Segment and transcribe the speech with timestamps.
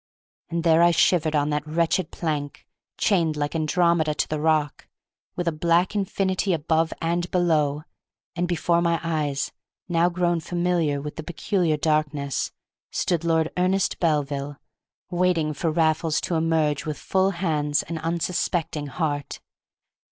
[0.49, 2.65] And there I shivered on that wretched plank,
[2.97, 4.87] chained like Andromeda to the rock,
[5.35, 7.83] with a black infinity above and below;
[8.35, 9.51] and before my eyes,
[9.87, 12.51] now grown familiar with the peculiar darkness,
[12.89, 14.57] stood Lord Ernest Belville,
[15.11, 19.39] waiting for Raffles to emerge with full hands and unsuspecting heart!